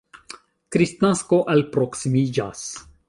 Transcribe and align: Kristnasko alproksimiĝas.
Kristnasko 0.75 1.39
alproksimiĝas. 1.55 2.65